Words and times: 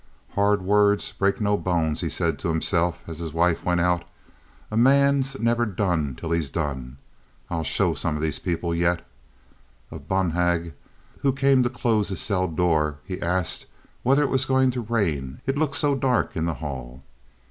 "Hard 0.33 0.63
words 0.63 1.11
break 1.11 1.39
no 1.39 1.55
bones," 1.55 2.01
he 2.01 2.09
said 2.09 2.39
to 2.39 2.47
himself, 2.47 3.03
as 3.07 3.19
his 3.19 3.33
wife 3.33 3.63
went 3.63 3.81
out. 3.81 4.03
"A 4.71 4.75
man's 4.75 5.39
never 5.39 5.63
done 5.63 6.15
till 6.19 6.31
he's 6.31 6.49
done. 6.49 6.97
I'll 7.51 7.63
show 7.63 7.93
some 7.93 8.15
of 8.15 8.21
these 8.23 8.39
people 8.39 8.73
yet." 8.73 9.05
Of 9.91 10.07
Bonhag, 10.07 10.73
who 11.19 11.31
came 11.31 11.61
to 11.61 11.69
close 11.69 12.09
the 12.09 12.15
cell 12.15 12.47
door, 12.47 12.97
he 13.05 13.21
asked 13.21 13.67
whether 14.01 14.23
it 14.23 14.29
was 14.31 14.45
going 14.45 14.71
to 14.71 14.81
rain, 14.81 15.39
it 15.45 15.55
looked 15.55 15.75
so 15.75 15.93
dark 15.93 16.35
in 16.35 16.45
the 16.45 16.55
hall. 16.55 17.03